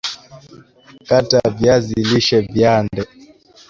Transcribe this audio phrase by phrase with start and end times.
[1.07, 3.01] kata viazi lishe viande